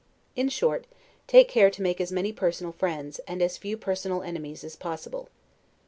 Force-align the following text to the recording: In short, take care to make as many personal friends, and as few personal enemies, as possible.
In 0.35 0.49
short, 0.49 0.87
take 1.27 1.47
care 1.47 1.69
to 1.69 1.81
make 1.83 2.01
as 2.01 2.11
many 2.11 2.33
personal 2.33 2.71
friends, 2.71 3.19
and 3.27 3.39
as 3.39 3.59
few 3.59 3.77
personal 3.77 4.23
enemies, 4.23 4.63
as 4.63 4.75
possible. 4.75 5.29